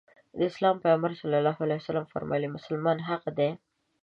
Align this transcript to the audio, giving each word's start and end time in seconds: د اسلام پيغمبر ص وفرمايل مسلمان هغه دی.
د 0.37 0.39
اسلام 0.49 0.75
پيغمبر 0.83 1.11
ص 1.85 1.87
وفرمايل 1.97 2.43
مسلمان 2.55 2.97
هغه 3.09 3.29
دی. 3.37 3.49